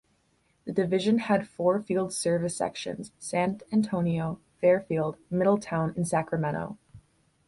[0.65, 6.79] The division had four Field Service Sections: San Antonio, Fairfield, Middletown, and Sacramento.